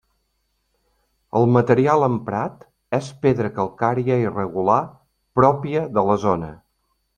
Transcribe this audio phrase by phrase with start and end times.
[1.39, 2.65] El material emprat
[2.99, 4.81] és pedra calcària irregular
[5.43, 6.53] pròpia de la zona.